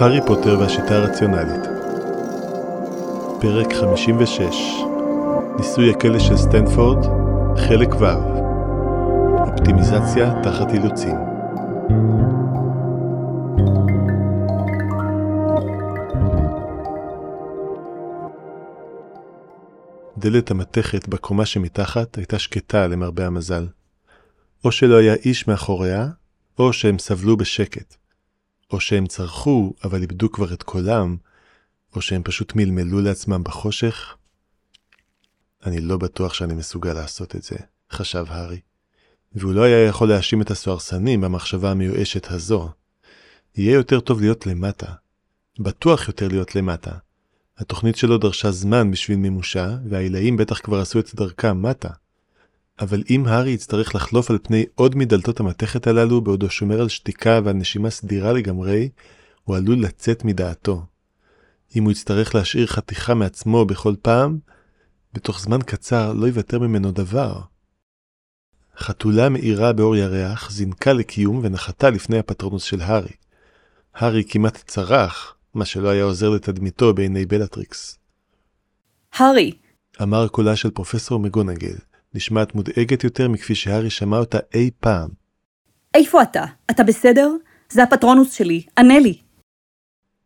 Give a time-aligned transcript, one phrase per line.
[0.00, 1.64] הארי פוטר והשיטה הרציונלית
[3.40, 4.42] פרק 56
[5.58, 7.06] ניסוי הכלא של סטנפורד
[7.56, 8.04] חלק ו'
[9.38, 11.16] אופטימיזציה תחת אילוצים
[20.18, 23.66] דלת המתכת בקומה שמתחת הייתה שקטה למרבה המזל.
[24.64, 26.08] או שלא היה איש מאחוריה,
[26.58, 28.05] או שהם סבלו בשקט.
[28.70, 31.16] או שהם צרחו, אבל איבדו כבר את קולם,
[31.96, 34.16] או שהם פשוט מלמלו לעצמם בחושך.
[35.66, 37.56] אני לא בטוח שאני מסוגל לעשות את זה,
[37.90, 38.60] חשב הארי.
[39.32, 42.70] והוא לא היה יכול להאשים את הסוהרסנים במחשבה המיואשת הזו.
[43.56, 44.92] יהיה יותר טוב להיות למטה.
[45.58, 46.92] בטוח יותר להיות למטה.
[47.58, 51.88] התוכנית שלו דרשה זמן בשביל מימושה, והעילאים בטח כבר עשו את דרכם מטה.
[52.80, 57.40] אבל אם הארי יצטרך לחלוף על פני עוד מדלתות המתכת הללו בעודו שומר על שתיקה
[57.44, 58.88] ועל נשימה סדירה לגמרי,
[59.44, 60.82] הוא עלול לצאת מדעתו.
[61.76, 64.38] אם הוא יצטרך להשאיר חתיכה מעצמו בכל פעם,
[65.12, 67.40] בתוך זמן קצר לא יוותר ממנו דבר.
[68.78, 73.12] חתולה מאירה באור ירח זינקה לקיום ונחתה לפני הפטרונוס של הארי.
[73.94, 77.98] הארי כמעט צרח, מה שלא היה עוזר לתדמיתו בעיני בלטריקס.
[79.12, 79.52] הארי!
[80.02, 81.76] אמר קולה של פרופסור מגונגל,
[82.16, 85.08] נשמעת מודאגת יותר מכפי שהארי שמע אותה אי פעם.
[85.94, 86.44] איפה אתה?
[86.70, 87.30] אתה בסדר?
[87.72, 89.18] זה הפטרונוס שלי, ענה לי.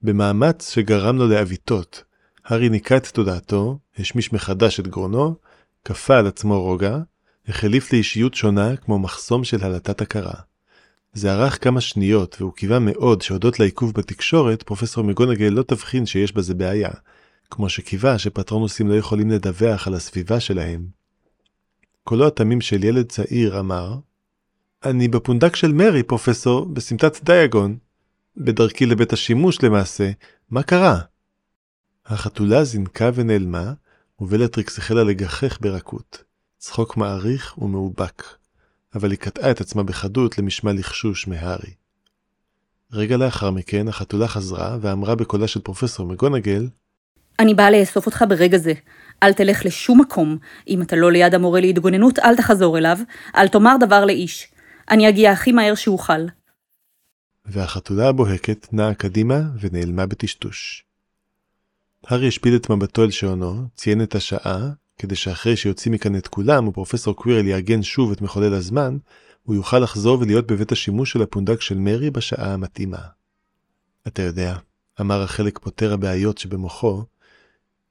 [0.02, 2.04] במאמץ שגרם לו לעוויתות,
[2.44, 5.34] הארי ניקה את תודעתו, השמיש מחדש את גרונו,
[5.84, 6.98] כפה על עצמו רוגע,
[7.48, 10.34] החליף לאישיות שונה כמו מחסום של הלטת הכרה.
[11.12, 16.32] זה ארך כמה שניות, והוא קיווה מאוד שהודות לעיכוב בתקשורת, פרופסור מגונגל לא תבחין שיש
[16.32, 16.90] בזה בעיה,
[17.50, 20.99] כמו שקיווה שפטרונוסים לא יכולים לדווח על הסביבה שלהם.
[22.04, 23.94] קולו התמים של ילד צעיר אמר,
[24.84, 27.76] אני בפונדק של מרי, פרופסור, בסמטת דיאגון.
[28.36, 30.10] בדרכי לבית השימוש למעשה,
[30.50, 31.00] מה קרה?
[32.06, 33.72] החתולה זינקה ונעלמה,
[34.20, 36.24] ובלטריקס החלה לגחך ברכות.
[36.58, 38.22] צחוק מעריך ומאובק.
[38.94, 41.74] אבל היא קטעה את עצמה בחדות למשמע לחשוש מהארי.
[42.92, 46.68] רגע לאחר מכן החתולה חזרה ואמרה בקולה של פרופסור מגונגל,
[47.40, 48.72] אני באה לאסוף אותך ברגע זה.
[49.22, 50.38] אל תלך לשום מקום.
[50.68, 52.98] אם אתה לא ליד המורה להתגוננות, אל תחזור אליו.
[53.36, 54.48] אל תאמר דבר לאיש.
[54.90, 56.26] אני אגיע הכי מהר שאוכל.
[57.44, 60.84] והחתולה הבוהקת נעה קדימה ונעלמה בטשטוש.
[62.06, 66.68] הארי השפיל את מבטו אל שעונו, ציין את השעה, כדי שאחרי שיוצאים מכאן את כולם
[66.68, 68.96] ופרופסור קווירל יעגן שוב את מחולל הזמן,
[69.42, 72.98] הוא יוכל לחזור ולהיות בבית השימוש של הפונדק של מרי בשעה המתאימה.
[74.06, 74.56] אתה יודע,
[75.00, 77.04] אמר החלק פותר הבעיות שבמוחו,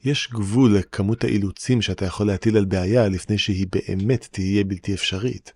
[0.04, 5.54] יש גבול לכמות האילוצים שאתה יכול להטיל על בעיה לפני שהיא באמת תהיה בלתי אפשרית.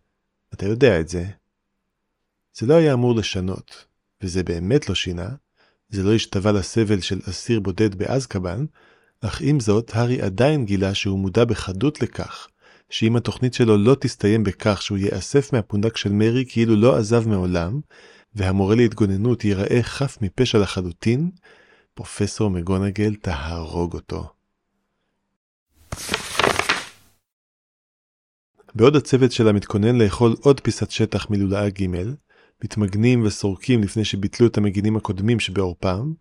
[0.53, 1.25] אתה יודע את זה.
[2.53, 3.85] זה לא היה אמור לשנות,
[4.21, 5.29] וזה באמת לא שינה,
[5.89, 8.65] זה לא השתווה לסבל של אסיר בודד באזקבאן,
[9.21, 12.47] אך עם זאת, הארי עדיין גילה שהוא מודע בחדות לכך,
[12.89, 17.79] שאם התוכנית שלו לא תסתיים בכך שהוא ייאסף מהפונדק של מרי כאילו לא עזב מעולם,
[18.35, 21.31] והמורה להתגוננות ייראה חף מפשע לחלוטין,
[21.93, 24.29] פרופסור מגונגל תהרוג אותו.
[28.75, 31.85] בעוד הצוות שלה מתכונן לאכול עוד פיסת שטח מלולאה ג',
[32.63, 36.13] מתמגנים וסורקים לפני שביטלו את המגינים הקודמים שבעורפם,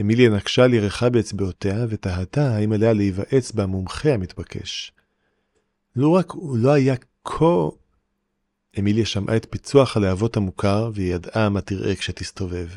[0.00, 4.92] אמיליה נקשה על ירחה באצבעותיה ותהתה האם עליה להיוועץ במומחה המתבקש.
[5.96, 6.94] לו רק הוא לא היה
[7.24, 7.68] כה...
[8.78, 12.68] אמיליה שמעה את פיצוח הלהבות המוכר והיא ידעה מה תראה כשתסתובב.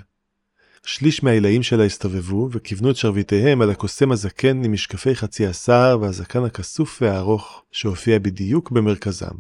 [0.86, 6.44] שליש מהעילאים שלה הסתובבו וכיוונו את שרביטיהם על הקוסם הזקן עם משקפי חצי השיער והזקן
[6.44, 9.36] הכסוף והארוך שהופיע בדיוק במרכזם.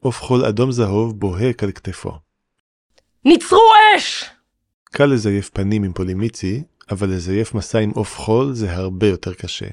[0.00, 2.12] עוף חול אדום זהוב בוהק על כתפו.
[3.24, 3.60] ניצרו
[3.96, 4.24] אש!
[4.84, 9.68] קל לזייף פנים עם פולימיצי, אבל לזייף מסע עם עוף חול זה הרבה יותר קשה.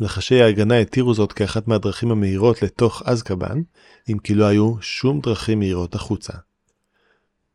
[0.00, 3.62] לחשי ההגנה התירו זאת כאחת מהדרכים המהירות לתוך אזקבאן,
[4.08, 6.32] אם כי לא היו שום דרכים מהירות החוצה.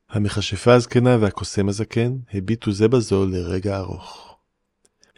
[0.10, 4.38] המכשפה הזקנה והקוסם הזקן הביטו זה בזו לרגע ארוך.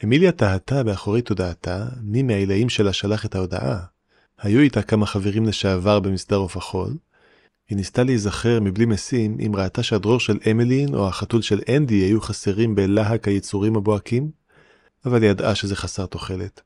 [0.03, 3.79] אמיליה תהתה באחורי תודעתה מי מהעילאים שלה שלח את ההודעה.
[4.37, 6.97] היו איתה כמה חברים לשעבר במסדר עוף החול.
[7.69, 12.21] היא ניסתה להיזכר מבלי משים אם ראתה שהדרור של אמלין או החתול של אנדי היו
[12.21, 14.31] חסרים בלהק היצורים הבוהקים,
[15.05, 16.61] אבל היא ידעה שזה חסר תוחלת.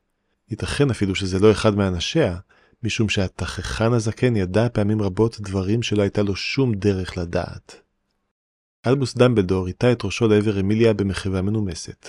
[0.50, 2.36] ייתכן אפילו שזה לא אחד מאנשיה,
[2.82, 7.83] משום שהתככן הזקן ידע פעמים רבות דברים שלא הייתה לו שום דרך לדעת.
[8.86, 12.08] אלבוס דמבלדור הטה את ראשו לעבר אמיליה במחווה מנומסת.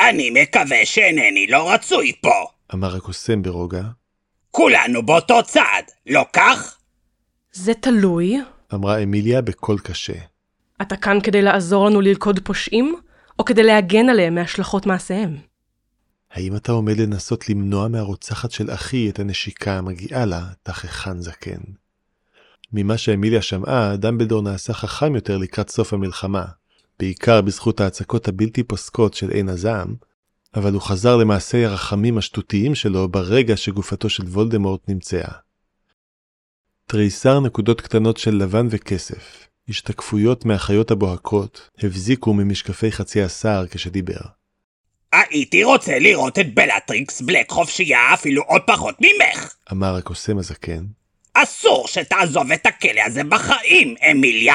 [0.00, 2.46] אני מקווה שאינני לא רצוי פה.
[2.74, 3.82] אמר הקוסם ברוגע.
[4.50, 6.78] כולנו באותו צד, לא כך?
[7.52, 8.36] זה תלוי.
[8.74, 10.18] אמרה אמיליה בקול קשה.
[10.82, 12.96] אתה כאן כדי לעזור לנו ללכוד פושעים,
[13.38, 15.36] או כדי להגן עליהם מהשלכות מעשיהם?
[16.30, 21.60] האם אתה עומד לנסות למנוע מהרוצחת של אחי את הנשיקה המגיעה לה, תככן זקן?
[22.72, 26.44] ממה שאמיליה שמעה, דמבלדור נעשה חכם יותר לקראת סוף המלחמה,
[26.98, 29.94] בעיקר בזכות ההצקות הבלתי פוסקות של עין הזעם,
[30.54, 35.32] אבל הוא חזר למעשי הרחמים השטותיים שלו ברגע שגופתו של וולדמורט נמצאה.
[36.86, 44.20] תריסר נקודות קטנות של לבן וכסף, השתקפויות מהחיות הבוהקות, הבזיקו ממשקפי חצי הסער כשדיבר.
[45.12, 49.54] הייתי רוצה לראות את בלטריקס בלק חופשייה אפילו עוד פחות ממך.
[49.72, 50.84] אמר הקוסם הזקן.
[51.34, 54.54] אסור שתעזוב את הכלא הזה בחיים, אמיליה.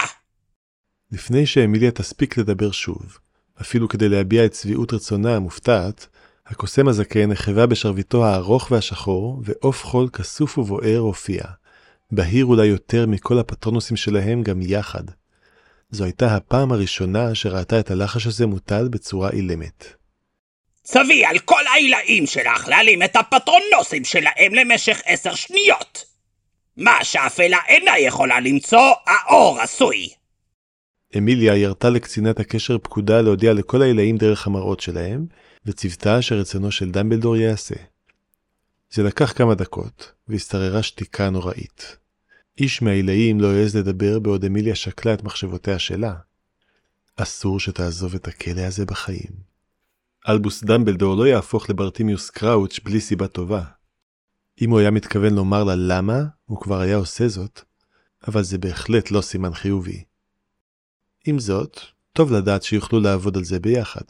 [1.11, 3.17] לפני שאמיליה תספיק לדבר שוב,
[3.61, 6.07] אפילו כדי להביע את שביעות רצונה המופתעת,
[6.47, 11.43] הקוסם הזקן נחבה בשרביטו הארוך והשחור, ועוף חול כסוף ובוער הופיע,
[12.11, 15.03] בהיר אולי יותר מכל הפטרונוסים שלהם גם יחד.
[15.91, 19.85] זו הייתה הפעם הראשונה שראתה את הלחש הזה מוטל בצורה אילמת.
[20.83, 26.14] צבי על כל העילאים שלך להעלים את הפטרונוסים שלהם למשך עשר שניות.
[26.77, 30.09] מה שאפלה אינה יכולה למצוא, האור עשוי.
[31.17, 35.25] אמיליה ירתה לקצינת הקשר פקודה להודיע לכל העילאים דרך המראות שלהם,
[35.65, 37.75] וציוותה שרצונו של דמבלדור ייעשה.
[38.91, 41.97] זה לקח כמה דקות, והשתררה שתיקה נוראית.
[42.57, 46.13] איש מהעילאים לא העז לדבר בעוד אמיליה שקלה את מחשבותיה שלה.
[47.15, 49.31] אסור שתעזוב את הכלא הזה בחיים.
[50.29, 53.63] אלבוס דמבלדור לא יהפוך לברטימיוס קראוץ' בלי סיבה טובה.
[54.61, 57.61] אם הוא היה מתכוון לומר לה למה, הוא כבר היה עושה זאת,
[58.27, 60.03] אבל זה בהחלט לא סימן חיובי.
[61.25, 61.79] עם זאת,
[62.13, 64.05] טוב לדעת שיוכלו לעבוד על זה ביחד.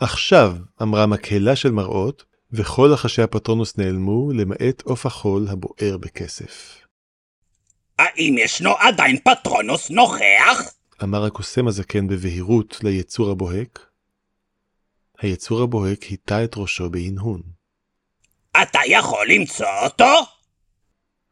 [0.00, 6.78] עכשיו, אמרה מקהלה של מראות, וכל לחשי הפטרונוס נעלמו, למעט עוף החול הבוער בכסף.
[7.98, 10.74] האם ישנו עדיין פטרונוס נוכח?
[11.02, 13.86] אמר הקוסם הזקן בבהירות ליצור הבוהק,
[15.18, 17.42] היצור הבוהק היטה את ראשו בהנהון.
[18.62, 20.14] אתה יכול למצוא אותו?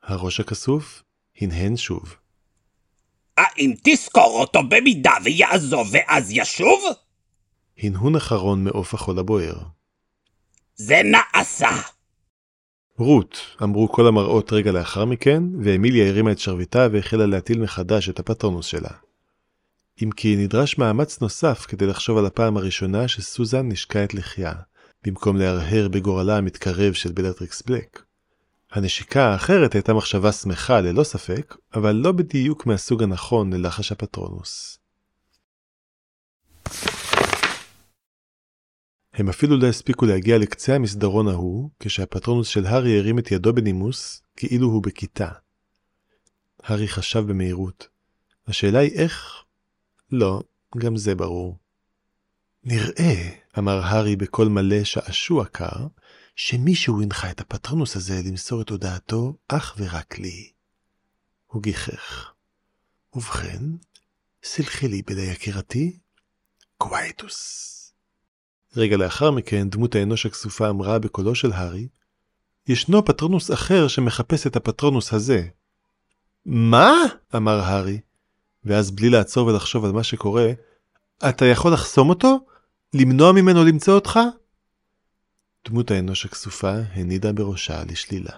[0.02, 1.02] הראש הכסוף
[1.40, 2.14] הנהן שוב.
[3.36, 6.84] האם תזכור אותו במידה ויעזוב ואז ישוב?
[7.78, 9.58] הנהון אחרון מעוף החול הבוער.
[10.74, 11.70] זה נעשה.
[12.96, 18.18] רות, אמרו כל המראות רגע לאחר מכן, ואמיליה הרימה את שרביטה והחלה להטיל מחדש את
[18.18, 18.90] הפטרונוס שלה.
[20.02, 24.52] אם כי נדרש מאמץ נוסף כדי לחשוב על הפעם הראשונה שסוזן נשקה את לחייה,
[25.04, 28.02] במקום להרהר בגורלה המתקרב של בלטריקס בלק.
[28.70, 34.78] הנשיקה האחרת הייתה מחשבה שמחה ללא ספק, אבל לא בדיוק מהסוג הנכון ללחש הפטרונוס.
[39.14, 44.22] הם אפילו לא הספיקו להגיע לקצה המסדרון ההוא, כשהפטרונוס של הארי הרים את ידו בנימוס,
[44.36, 45.28] כאילו הוא בכיתה.
[46.62, 47.88] הארי חשב במהירות.
[48.46, 49.44] השאלה היא איך
[50.12, 50.42] לא,
[50.78, 51.59] גם זה ברור.
[52.64, 55.86] נראה, אמר הארי בקול מלא שעשוע קר,
[56.36, 60.50] שמישהו הנחה את הפטרונוס הזה למסור את הודעתו אך ורק לי.
[61.46, 62.32] הוא גיחך.
[63.14, 63.58] ובכן,
[64.42, 65.98] סלחי לי בלה יקירתי,
[66.78, 67.76] קווייטוס.
[68.76, 71.88] רגע לאחר מכן דמות האנוש הכסופה אמרה בקולו של הארי,
[72.66, 75.48] ישנו פטרונוס אחר שמחפש את הפטרונוס הזה.
[76.46, 76.94] מה?
[77.36, 78.00] אמר הארי,
[78.64, 80.52] ואז בלי לעצור ולחשוב על מה שקורה,
[81.28, 82.38] אתה יכול לחסום אותו?
[82.94, 84.18] למנוע ממנו למצוא אותך?
[85.68, 88.32] דמות האנוש הכסופה הנידה בראשה לשלילה.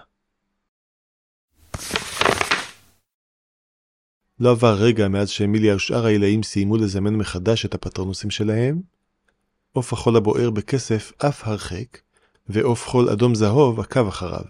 [4.39, 8.81] לא עבר רגע מאז שאמיליה ושאר העילאים סיימו לזמן מחדש את הפטרונוסים שלהם.
[9.71, 11.97] עוף החול הבוער בכסף אף הרחק,
[12.49, 14.45] ועוף חול אדום זהוב עקב אחריו,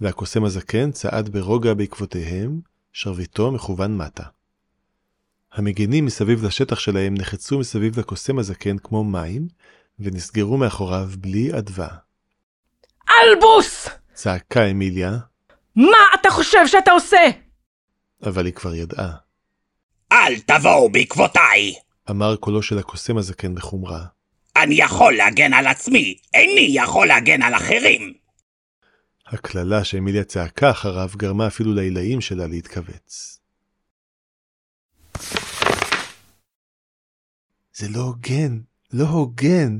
[0.00, 2.60] והקוסם הזקן צעד ברוגע בעקבותיהם,
[2.92, 4.24] שרביטו מכוון מטה.
[5.54, 9.48] המגינים מסביב לשטח שלהם נחצו מסביב לקוסם הזקן כמו מים,
[9.98, 11.88] ונסגרו מאחוריו בלי אדווה.
[13.10, 13.88] אלבוס!
[14.14, 15.12] צעקה אמיליה,
[15.76, 17.20] מה אתה חושב שאתה עושה?
[18.22, 19.12] אבל היא כבר ידעה.
[20.12, 21.74] אל תבואו בעקבותיי!
[22.10, 24.04] אמר קולו של הקוסם הזקן בחומרה.
[24.56, 28.14] אני יכול להגן על עצמי, איני יכול להגן על אחרים!
[29.26, 33.43] הקללה שאמיליה צעקה אחריו גרמה אפילו לעילאים שלה להתכווץ.
[37.76, 38.58] זה לא הוגן,
[38.92, 39.78] לא הוגן,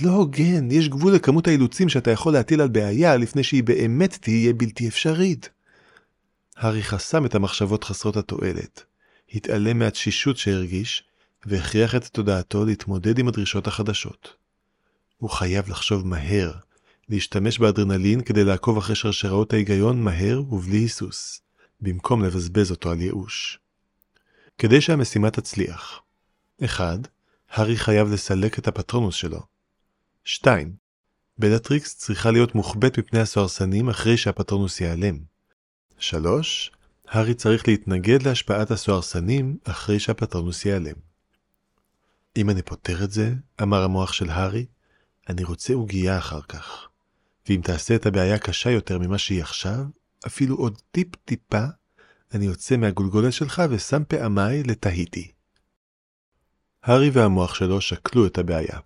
[0.00, 4.52] לא הוגן, יש גבול לכמות האילוצים שאתה יכול להטיל על בעיה לפני שהיא באמת תהיה
[4.52, 5.50] בלתי אפשרית.
[6.56, 8.84] הארי חסם את המחשבות חסרות התועלת,
[9.34, 11.04] התעלם מהתשישות שהרגיש,
[11.46, 14.34] והכריח את תודעתו להתמודד עם הדרישות החדשות.
[15.16, 16.52] הוא חייב לחשוב מהר,
[17.08, 21.40] להשתמש באדרנלין כדי לעקוב אחרי שרשראות ההיגיון מהר ובלי היסוס,
[21.80, 23.58] במקום לבזבז אותו על ייאוש.
[24.58, 26.00] כדי שהמשימה תצליח.
[26.64, 27.08] 1.
[27.52, 29.40] הארי חייב לסלק את הפטרונוס שלו.
[30.24, 30.76] 2.
[31.38, 35.18] בלטריקס צריכה להיות מוחבאת מפני הסוהרסנים אחרי שהפטרונוס ייעלם.
[35.98, 36.72] 3.
[37.08, 40.94] הארי צריך להתנגד להשפעת הסוהרסנים אחרי שהפטרונוס ייעלם.
[42.36, 44.66] אם אני פותר את זה, אמר המוח של הארי,
[45.28, 46.88] אני רוצה עוגייה אחר כך.
[47.48, 49.84] ואם תעשה את הבעיה קשה יותר ממה שהיא עכשיו,
[50.26, 51.64] אפילו עוד טיפ-טיפה,
[52.34, 55.32] אני יוצא מהגולגולת שלך ושם פעמיי לתהיטי.
[56.84, 58.78] הארי והמוח שלו שקלו את הבעיה.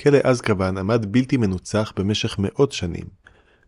[0.00, 3.04] כלא אזקבאן עמד בלתי מנוצח במשך מאות שנים,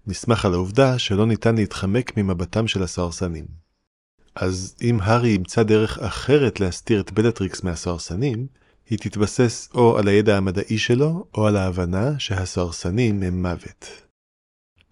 [0.07, 3.45] נסמך על העובדה שלא ניתן להתחמק ממבטם של הסוהרסנים.
[4.35, 8.47] אז אם הארי ימצא דרך אחרת להסתיר את בלטריקס מהסוהרסנים,
[8.91, 13.87] היא תתבסס או על הידע המדעי שלו, או על ההבנה שהסוהרסנים הם מוות.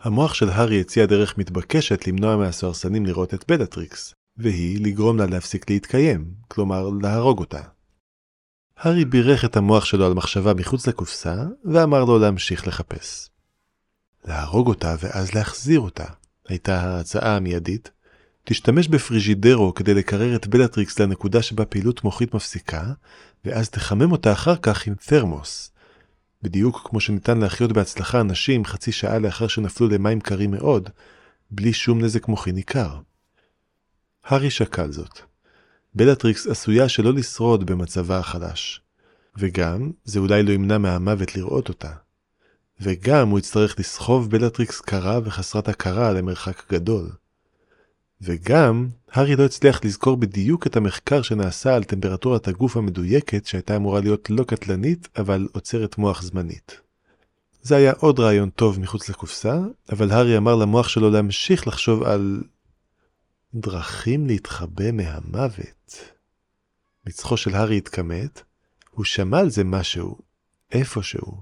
[0.01, 5.71] המוח של הארי הציע דרך מתבקשת למנוע מהסוהרסנים לראות את בלטריקס, והיא לגרום לה להפסיק
[5.71, 7.61] להתקיים, כלומר להרוג אותה.
[8.81, 11.35] הארי בירך את המוח שלו על מחשבה מחוץ לקופסה,
[11.65, 13.29] ואמר לו להמשיך לחפש.
[14.25, 16.05] להרוג אותה ואז להחזיר אותה,
[16.49, 17.91] הייתה ההצעה המיידית.
[18.45, 22.85] תשתמש בפריג'ידרו כדי לקרר את בלטריקס לנקודה שבה פעילות מוחית מפסיקה,
[23.45, 25.71] ואז תחמם אותה אחר כך עם תרמוס.
[26.43, 30.89] בדיוק כמו שניתן להחיות בהצלחה אנשים חצי שעה לאחר שנפלו למים קרים מאוד,
[31.51, 32.99] בלי שום נזק מוחי ניכר.
[34.25, 35.30] הארי שקל זאת.
[35.95, 38.81] בלטריקס עשויה שלא לשרוד במצבה החדש.
[39.37, 41.91] וגם, זה אולי לא ימנע מהמוות לראות אותה.
[42.81, 47.11] וגם הוא יצטרך לסחוב בלטריקס קרה וחסרת הכרה למרחק גדול.
[48.23, 54.01] וגם, הארי לא הצליח לזכור בדיוק את המחקר שנעשה על טמפרטורת הגוף המדויקת שהייתה אמורה
[54.01, 56.81] להיות לא קטלנית, אבל עוצרת מוח זמנית.
[57.63, 59.59] זה היה עוד רעיון טוב מחוץ לקופסה,
[59.93, 62.43] אבל הארי אמר למוח שלו להמשיך לחשוב על
[63.55, 66.13] דרכים להתחבא מהמוות.
[67.07, 68.43] מצחו של הארי התכמת,
[68.91, 70.19] הוא שמע על זה משהו,
[70.73, 71.41] איפשהו.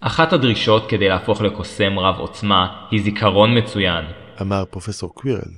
[0.00, 4.04] אחת הדרישות כדי להפוך לקוסם רב עוצמה היא זיכרון מצוין.
[4.40, 5.52] אמר פרופסור קווירל.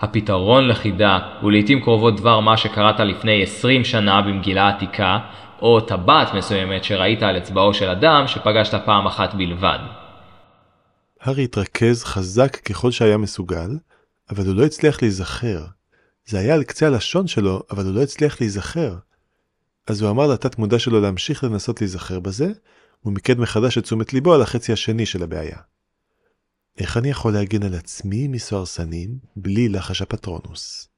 [0.00, 5.18] הפתרון לחידה הוא לעיתים קרובות דבר מה שקראת לפני 20 שנה במגילה עתיקה,
[5.62, 9.78] או טבעת מסוימת שראית על אצבעו של אדם שפגשת פעם אחת בלבד.
[11.20, 13.70] הארי התרכז חזק ככל שהיה מסוגל,
[14.30, 15.66] אבל הוא לא הצליח להיזכר.
[16.26, 18.96] זה היה על קצה הלשון שלו, אבל הוא לא הצליח להיזכר.
[19.86, 22.52] אז הוא אמר לתת מודע שלו להמשיך לנסות להיזכר בזה,
[23.04, 25.58] ומיקד מחדש את תשומת ליבו על החצי השני של הבעיה.
[26.78, 30.88] איך אני יכול להגן על עצמי מסוהרסנים בלי לחש הפטרונוס?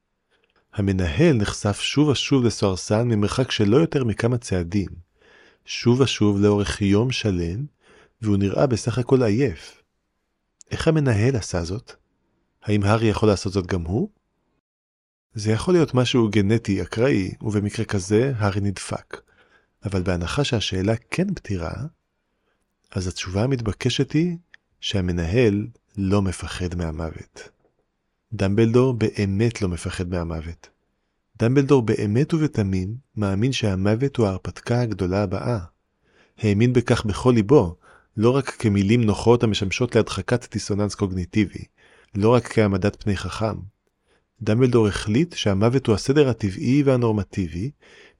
[0.74, 4.88] המנהל נחשף שוב ושוב לסוהרסן ממרחק של לא יותר מכמה צעדים,
[5.64, 7.66] שוב ושוב לאורך יום שלם,
[8.22, 9.82] והוא נראה בסך הכל עייף.
[10.70, 12.01] איך המנהל עשה זאת?
[12.62, 14.08] האם הארי יכול לעשות זאת גם הוא?
[15.34, 19.20] זה יכול להיות משהו גנטי אקראי, ובמקרה כזה הארי נדפק.
[19.84, 21.72] אבל בהנחה שהשאלה כן פתירה,
[22.90, 24.36] אז התשובה המתבקשת היא
[24.80, 25.66] שהמנהל
[25.96, 27.48] לא מפחד מהמוות.
[28.32, 30.68] דמבלדור באמת לא מפחד מהמוות.
[31.38, 35.58] דמבלדור באמת ובתמים מאמין שהמוות הוא ההרפתקה הגדולה הבאה.
[36.38, 37.76] האמין בכך בכל ליבו,
[38.16, 41.64] לא רק כמילים נוחות המשמשות להדחקת דיסוננס קוגניטיבי,
[42.14, 43.56] לא רק כהעמדת פני חכם.
[44.42, 47.70] דמבלדור החליט שהמוות הוא הסדר הטבעי והנורמטיבי,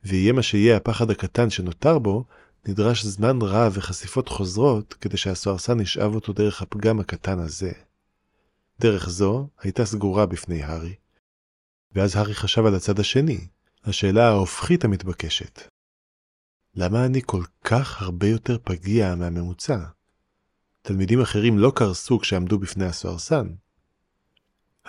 [0.05, 2.25] ויהיה מה שיהיה הפחד הקטן שנותר בו,
[2.69, 7.73] נדרש זמן רב וחשיפות חוזרות כדי שהסוהרסן ישאב אותו דרך הפגם הקטן הזה.
[8.81, 10.95] דרך זו הייתה סגורה בפני הארי.
[11.95, 13.47] ואז הארי חשב על הצד השני,
[13.85, 15.61] השאלה ההופכית המתבקשת.
[16.75, 19.79] למה אני כל כך הרבה יותר פגיע מהממוצע?
[20.83, 23.47] תלמידים אחרים לא קרסו כשעמדו בפני הסוהרסן.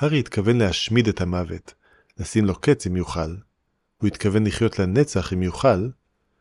[0.03, 1.73] הארי התכוון להשמיד את המוות,
[2.17, 3.35] לשים לו קץ אם יוכל.
[3.97, 5.89] הוא התכוון לחיות לנצח אם יוכל.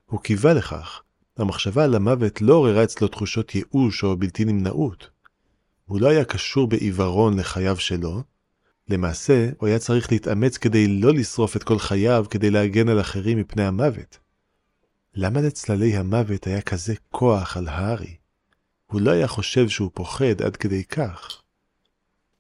[0.06, 1.02] הוא קיווה לכך.
[1.36, 5.10] המחשבה על המוות לא עוררה אצלו תחושות ייאוש או בלתי נמנעות.
[5.84, 8.22] הוא לא היה קשור בעיוורון לחייו שלו.
[8.88, 13.38] למעשה, הוא היה צריך להתאמץ כדי לא לשרוף את כל חייו כדי להגן על אחרים
[13.38, 14.18] מפני המוות.
[15.14, 18.16] למה לצללי המוות היה כזה כוח על הארי?
[18.86, 21.42] הוא לא היה חושב שהוא פוחד עד כדי כך.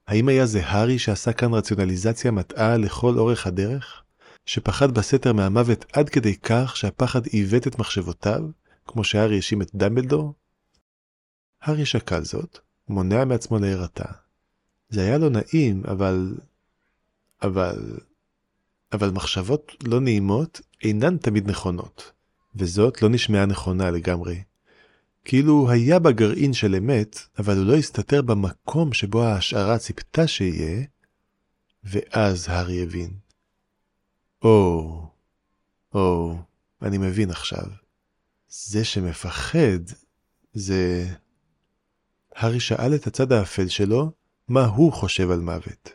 [0.06, 4.02] האם היה זה הארי שעשה כאן רציונליזציה מטעה לכל אורך הדרך?
[4.46, 8.40] שפחד בסתר מהמוות עד כדי כך שהפחד עיוות את מחשבותיו,
[8.86, 10.34] כמו שהארי האשים את דמבלדור?
[11.62, 14.12] הארי שקל זאת, מונע מעצמו להירתע.
[14.88, 16.34] זה היה לא נעים, אבל...
[17.42, 17.98] אבל...
[18.92, 22.12] אבל מחשבות לא נעימות אינן תמיד נכונות,
[22.56, 24.42] וזאת לא נשמעה נכונה לגמרי.
[25.24, 30.84] כאילו היה בה גרעין של אמת, אבל הוא לא הסתתר במקום שבו ההשערה ציפתה שיהיה,
[31.84, 33.10] ואז הארי הבין.
[34.42, 35.06] או,
[35.94, 36.36] או,
[36.82, 37.66] אני מבין עכשיו.
[38.48, 39.78] זה שמפחד,
[40.52, 41.08] זה...
[42.34, 44.12] הארי שאל את הצד האפל שלו
[44.48, 45.92] מה הוא חושב על מוות.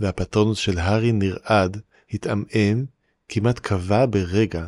[0.00, 2.86] והפטרונוס של הארי נרעד, התעמעם,
[3.28, 4.66] כמעט קבע ברגע,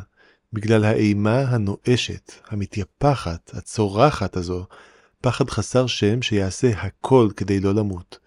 [0.53, 4.65] בגלל האימה הנואשת, המתייפחת, הצורחת הזו,
[5.21, 8.19] פחד חסר שם שיעשה הכל כדי לא למות.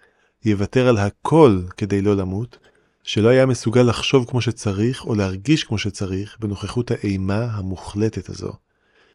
[0.44, 2.58] יוותר על הכל כדי לא למות,
[3.02, 8.52] שלא היה מסוגל לחשוב כמו שצריך או להרגיש כמו שצריך בנוכחות האימה המוחלטת הזו.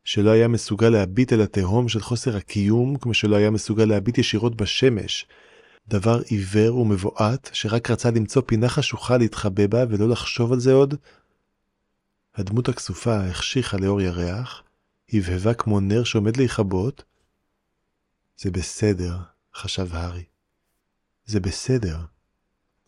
[0.04, 4.56] שלא היה מסוגל להביט אל התהום של חוסר הקיום כמו שלא היה מסוגל להביט ישירות
[4.56, 5.26] בשמש.
[5.88, 10.96] דבר עיוור ומבועת שרק רצה למצוא פינה חשוכה להתחבא בה ולא לחשוב על זה עוד.
[12.36, 14.64] הדמות הכסופה החשיכה לאור ירח,
[15.14, 17.04] הבהבה כמו נר שעומד להיכבות.
[18.38, 19.18] זה בסדר,
[19.56, 20.24] חשב הארי.
[21.26, 22.00] זה בסדר.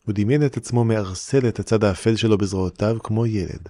[0.06, 3.70] הוא דמיין את עצמו מערסל את הצד האפל שלו בזרועותיו כמו ילד.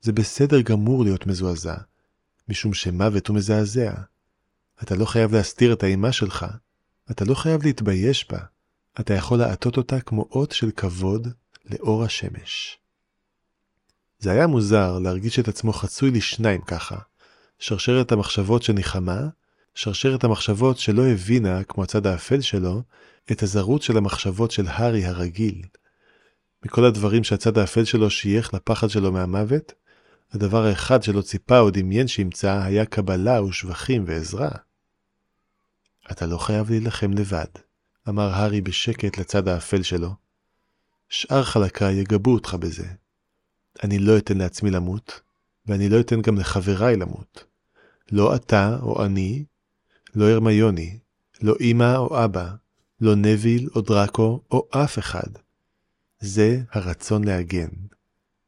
[0.00, 1.76] זה בסדר גמור להיות מזועזע,
[2.48, 3.92] משום שמוות הוא מזעזע.
[4.82, 6.46] אתה לא חייב להסתיר את האימה שלך,
[7.10, 8.38] אתה לא חייב להתבייש בה,
[9.00, 11.28] אתה יכול לעטות אותה כמו אות של כבוד
[11.64, 12.78] לאור השמש.
[14.20, 16.96] זה היה מוזר להרגיש את עצמו חצוי לשניים ככה,
[17.58, 19.20] שרשרת המחשבות שניחמה,
[19.74, 22.82] שרשרת המחשבות שלא הבינה, כמו הצד האפל שלו,
[23.32, 25.62] את הזרות של המחשבות של הארי הרגיל.
[26.64, 29.72] מכל הדברים שהצד האפל שלו שייך לפחד שלו מהמוות,
[30.32, 34.50] הדבר האחד שלא ציפה או דמיין שימצא היה קבלה ושבחים ועזרה.
[36.10, 37.44] אתה לא חייב להילחם לבד,
[38.08, 40.14] אמר הארי בשקט לצד האפל שלו.
[41.08, 42.86] שאר חלקיי יגבו אותך בזה.
[43.84, 45.20] אני לא אתן לעצמי למות,
[45.66, 47.44] ואני לא אתן גם לחבריי למות.
[48.12, 49.44] לא אתה או אני,
[50.14, 50.98] לא הרמיוני,
[51.42, 52.48] לא אמא או אבא,
[53.00, 55.30] לא נביל או דראקו או אף אחד.
[56.20, 57.68] זה הרצון להגן.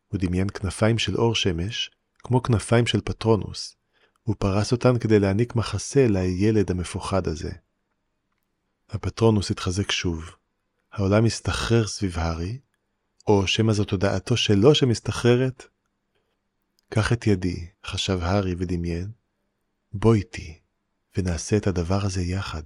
[0.08, 3.76] הוא דמיין כנפיים של אור שמש, כמו כנפיים של פטרונוס.
[4.22, 7.52] הוא פרס אותן כדי להעניק מחסה לילד המפוחד הזה.
[8.90, 10.30] הפטרונוס התחזק שוב.
[10.92, 12.58] העולם הסתחרר סביב הארי,
[13.26, 15.64] או שמא זו תודעתו שלו שמסתחררת?
[16.88, 19.10] קח את ידי, חשב הארי ודמיין,
[19.92, 20.58] בוא איתי,
[21.16, 22.62] ונעשה את הדבר הזה יחד.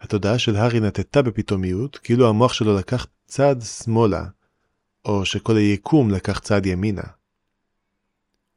[0.00, 4.26] התודעה של הארי נטטה בפתאומיות, כאילו המוח שלו לקח צעד שמאלה,
[5.04, 7.02] או שכל היקום לקח צעד ימינה.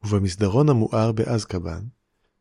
[0.03, 1.83] ובמסדרון המואר באזקבן,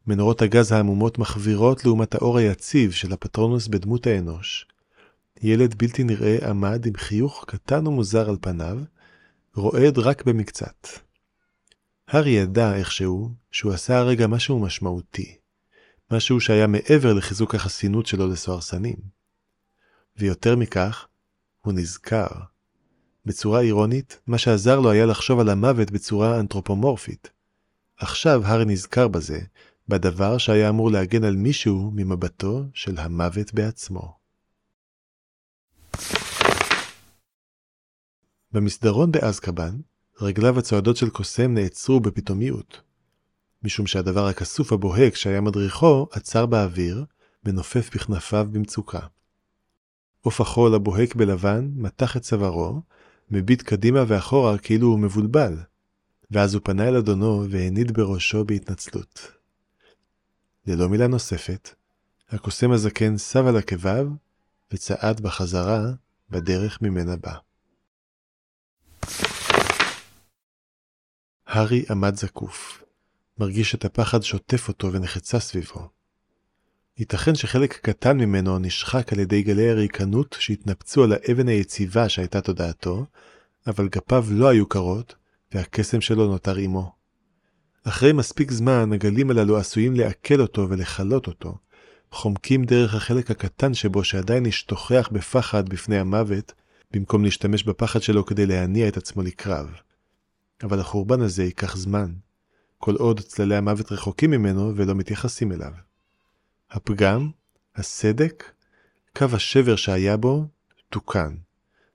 [0.06, 4.66] מנורות הגז העמומות מחווירות לעומת האור היציב של הפטרונוס בדמות האנוש.
[5.42, 8.78] ילד בלתי נראה עמד עם חיוך קטן ומוזר על פניו,
[9.54, 10.88] רועד רק במקצת.
[12.08, 15.36] הארי ידע איכשהו שהוא עשה הרגע משהו משמעותי.
[16.10, 18.96] משהו שהיה מעבר לחיזוק החסינות שלו לסוהרסנים.
[20.16, 21.06] ויותר מכך,
[21.60, 22.26] הוא נזכר.
[23.26, 27.30] בצורה אירונית, מה שעזר לו היה לחשוב על המוות בצורה אנתרופומורפית.
[27.98, 29.40] עכשיו הארי נזכר בזה,
[29.88, 34.23] בדבר שהיה אמור להגן על מישהו ממבטו של המוות בעצמו.
[38.52, 39.76] במסדרון באזקבן,
[40.20, 42.80] רגליו הצועדות של קוסם נעצרו בפתאומיות.
[43.62, 47.04] משום שהדבר הכסוף הבוהק שהיה מדריכו עצר באוויר,
[47.46, 49.00] מנופף בכנפיו במצוקה.
[50.20, 52.80] עוף החול הבוהק בלבן מתח את צווארו,
[53.30, 55.56] מביט קדימה ואחורה כאילו הוא מבולבל,
[56.30, 59.32] ואז הוא פנה אל אדונו והניד בראשו בהתנצלות.
[60.66, 61.74] ללא מילה נוספת,
[62.30, 64.08] הקוסם הזקן סב על עקביו
[64.72, 65.80] וצעד בחזרה
[66.30, 67.34] בדרך ממנה בא.
[71.46, 72.84] הארי עמד זקוף,
[73.38, 75.88] מרגיש את הפחד שוטף אותו ונחצה סביבו.
[76.98, 83.06] ייתכן שחלק קטן ממנו נשחק על ידי גלי הריקנות שהתנפצו על האבן היציבה שהייתה תודעתו,
[83.66, 85.14] אבל גפיו לא היו קרות,
[85.52, 86.92] והקסם שלו נותר עמו.
[87.84, 91.58] אחרי מספיק זמן, הגלים הללו עשויים לעכל אותו ולכלות אותו,
[92.14, 96.52] חומקים דרך החלק הקטן שבו שעדיין השתוכח בפחד בפני המוות,
[96.92, 99.70] במקום להשתמש בפחד שלו כדי להניע את עצמו לקרב.
[100.62, 102.12] אבל החורבן הזה ייקח זמן,
[102.78, 105.72] כל עוד צללי המוות רחוקים ממנו ולא מתייחסים אליו.
[106.70, 107.30] הפגם,
[107.76, 108.52] הסדק,
[109.16, 110.46] קו השבר שהיה בו,
[110.90, 111.34] תוקן,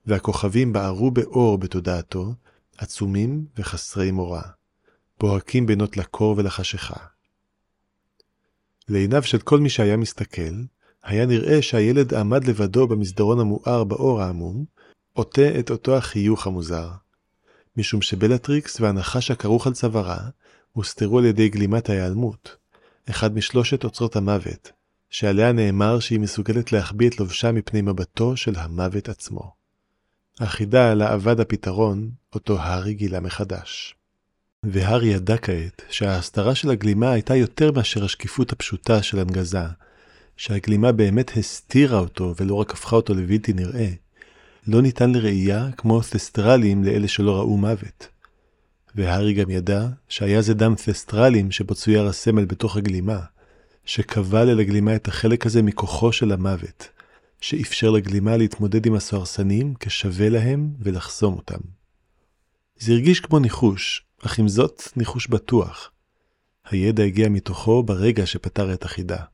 [0.06, 2.34] והכוכבים בערו באור בתודעתו,
[2.78, 4.42] עצומים וחסרי מורא,
[5.20, 7.09] בוהקים בינות לקור ולחשיכה.
[8.90, 10.54] לעיניו של כל מי שהיה מסתכל,
[11.04, 14.64] היה נראה שהילד עמד לבדו במסדרון המואר באור העמום,
[15.12, 16.90] עוטה את אותו החיוך המוזר.
[17.76, 20.18] משום שבלטריקס והנחש הכרוך על צווארה
[20.72, 22.56] הוסתרו על ידי גלימת ההיעלמות,
[23.10, 24.72] אחד משלושת אוצרות המוות,
[25.10, 29.52] שעליה נאמר שהיא מסוגלת להחביא את לובשה מפני מבטו של המוות עצמו.
[30.40, 33.94] החידה לה אבד הפתרון, אותו הארי גילה מחדש.
[34.64, 39.64] והארי ידע כעת שההסתרה של הגלימה הייתה יותר מאשר השקיפות הפשוטה של הנגזה,
[40.36, 43.88] שהגלימה באמת הסתירה אותו ולא רק הפכה אותו לבלתי נראה.
[44.66, 48.08] לא ניתן לראייה כמו תסטרלים לאלה שלא ראו מוות.
[48.94, 53.20] והארי גם ידע שהיה זה דם תסטרלים שבו צויר הסמל בתוך הגלימה,
[53.84, 56.88] שכבל אל הגלימה את החלק הזה מכוחו של המוות,
[57.40, 61.60] שאפשר לגלימה להתמודד עם הסוהרסנים כשווה להם ולחסום אותם.
[62.78, 65.90] זה הרגיש כמו ניחוש, אך עם זאת ניחוש בטוח.
[66.64, 69.24] הידע הגיע מתוכו ברגע שפתר את החידה.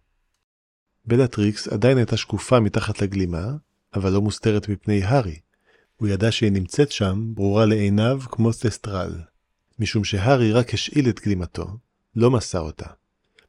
[1.05, 3.47] בלטריקס עדיין הייתה שקופה מתחת לגלימה,
[3.95, 5.39] אבל לא מוסתרת מפני הארי.
[5.97, 9.21] הוא ידע שהיא נמצאת שם, ברורה לעיניו כמו תסטרל.
[9.79, 11.67] משום שהארי רק השאיל את גלימתו,
[12.17, 12.87] לא מסר אותה.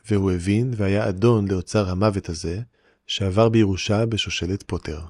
[0.09, 2.61] והוא הבין והיה אדון לאוצר המוות הזה,
[3.07, 5.01] שעבר בירושה בשושלת פוטר.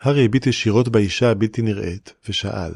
[0.00, 2.72] הארי הביט ישירות באישה הבלתי נראית, ושאל,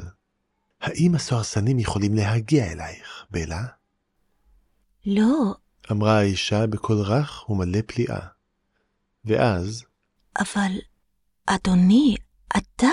[0.80, 3.64] האם הסוהרסנים יכולים להגיע אלייך, בלה?
[5.06, 5.54] לא,
[5.90, 8.20] אמרה האישה בקול רך ומלא פליאה.
[9.24, 9.84] ואז,
[10.38, 10.72] אבל,
[11.46, 12.16] אדוני,
[12.56, 12.90] אתה?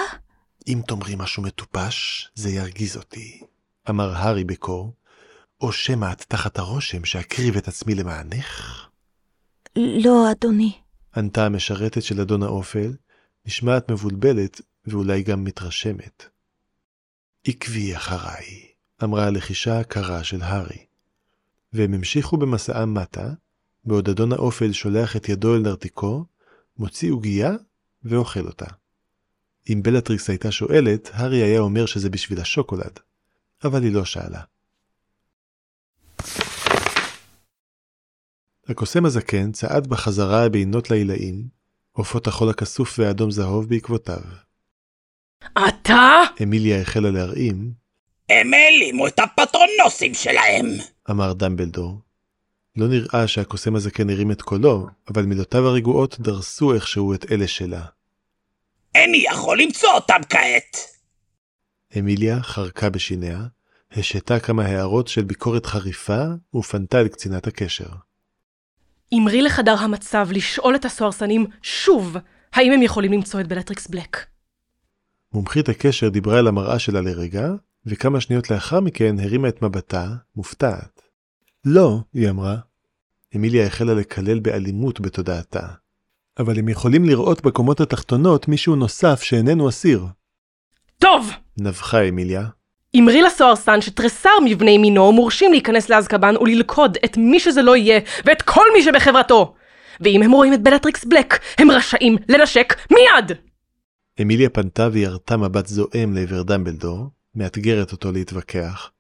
[0.68, 3.42] אם תאמרי משהו מטופש, זה ירגיז אותי,
[3.90, 4.94] אמר הארי בקור,
[5.62, 8.88] או שמא את תחת הרושם שאקריב את עצמי למענך?
[9.76, 10.74] לא, אדוני.
[11.16, 12.94] ענתה המשרתת של אדון האופל,
[13.46, 16.37] נשמעת מבולבלת ואולי גם מתרשמת.
[17.48, 18.68] עקבי אחריי,
[19.04, 20.86] אמרה הלחישה הקרה של הארי.
[21.74, 23.30] והם המשיכו במסעם מטה,
[23.86, 26.26] בעוד אדון האופל שולח את ידו אל נרתיקו,
[26.78, 27.52] מוציא עוגייה
[28.04, 28.66] ואוכל אותה.
[29.70, 33.00] אם בלטריקס הייתה שואלת, הארי היה אומר שזה בשביל השוקולד,
[33.64, 34.42] אבל היא לא שאלה.
[38.68, 41.48] הקוסם הזקן צעד בחזרה בינות לילאים,
[41.92, 44.47] עופות החול הכסוף והאדום זהוב בעקבותיו.
[45.68, 46.22] אתה?
[46.44, 47.72] אמיליה החלה להרעים,
[48.30, 50.66] הם העלימו את הפטרונוסים שלהם.
[51.10, 52.00] אמר דמבלדור.
[52.76, 57.86] לא נראה שהקוסם הזקן הרים את קולו, אבל מילותיו הרגועות דרסו איכשהו את אלה שלה.
[58.96, 60.78] איני יכול למצוא אותם כעת.
[62.00, 63.40] אמיליה חרקה בשיניה,
[63.92, 66.24] השתה כמה הערות של ביקורת חריפה,
[66.56, 67.90] ופנתה אל קצינת הקשר.
[69.14, 72.18] אמרי לחדר המצב לשאול את הסוהרסנים שוב
[72.54, 74.18] האם הם יכולים למצוא את בלטריקס בלק.
[75.34, 77.50] מומחית הקשר דיברה אל המראה שלה לרגע,
[77.86, 81.02] וכמה שניות לאחר מכן הרימה את מבטה, מופתעת.
[81.66, 82.56] לא, היא אמרה.
[83.36, 85.68] אמיליה החלה לקלל באלימות בתודעתה.
[86.40, 90.06] אבל הם יכולים לראות בקומות התחתונות מישהו נוסף שאיננו אסיר.
[91.00, 91.32] טוב!
[91.58, 92.46] נבחה אמיליה.
[93.00, 98.42] אמרי לסוהרסן שתריסר מבני מינו מורשים להיכנס לאזקבן וללכוד את מי שזה לא יהיה ואת
[98.42, 99.56] כל מי שבחברתו!
[100.02, 103.38] ואם הם רואים את בלטריקס בלק, הם רשאים לנשק מיד!
[104.22, 108.92] אמיליה פנתה וירתה מבט זועם לעבר דמבלדור, מאתגרת אותו להתווכח,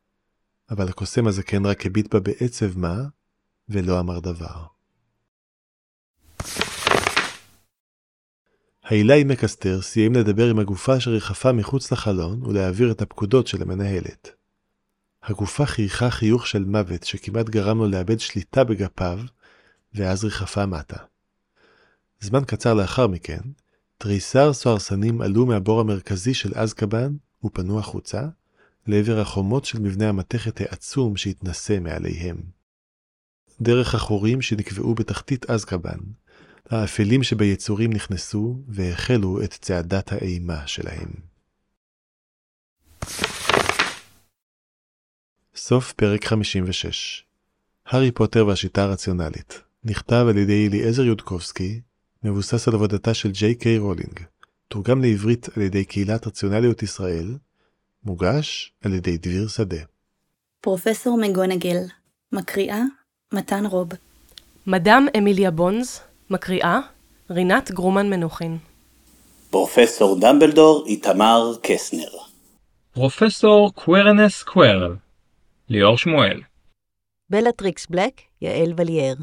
[0.70, 3.04] אבל הקוסם הזקן רק הביט בה בעצב מה,
[3.70, 4.66] ולא אמר דבר.
[8.84, 14.32] העילאי מקסטר סיים לדבר עם הגופה שריחפה מחוץ לחלון ולהעביר את הפקודות של המנהלת.
[15.24, 19.20] הגופה חייכה חיוך של מוות שכמעט גרם לו לאבד שליטה בגפיו,
[19.94, 20.98] ואז ריחפה מטה.
[22.20, 23.40] זמן קצר לאחר מכן,
[23.98, 28.22] תריסר סוהרסנים עלו מהבור המרכזי של אזקבן ופנו החוצה,
[28.88, 32.38] לעבר החומות של מבנה המתכת העצום שהתנשא מעליהם.
[33.62, 35.98] דרך החורים שנקבעו בתחתית אזקבן,
[36.70, 41.10] האפלים שביצורים נכנסו והחלו את צעדת האימה שלהם.
[45.56, 47.24] סוף פרק 56
[47.86, 51.82] הארי פוטר והשיטה הרציונלית נכתב על ידי אליעזר יודקובסקי,
[52.24, 54.20] מבוסס על עבודתה של ג'יי קיי רולינג,
[54.68, 57.36] תורגם לעברית על ידי קהילת רציונליות ישראל,
[58.04, 59.78] מוגש על ידי דביר שדה.
[60.62, 61.78] פרופסור מגונגל,
[62.32, 62.82] מקריאה
[63.34, 63.88] מתן רוב.
[64.68, 66.00] מדאם אמיליה בונז,
[66.30, 66.80] מקריאה
[67.30, 68.58] רינת גרומן מנוחין.
[69.50, 72.10] פרופסור דמבלדור איתמר קסנר.
[72.94, 74.96] פרופסור קוורנס קוורל
[75.70, 76.42] ליאור שמואל
[77.30, 79.14] בלטריקס בלק, יעל וליאר.